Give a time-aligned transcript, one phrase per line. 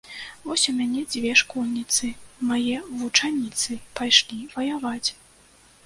[0.45, 2.09] Вось, у мяне дзве школьніцы,
[2.53, 5.09] мае вучаніцы, пайшлі ваяваць.